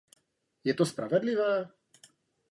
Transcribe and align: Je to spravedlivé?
Je 0.69 0.73
to 0.73 0.81
spravedlivé? 0.91 1.51